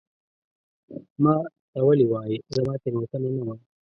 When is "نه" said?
3.35-3.41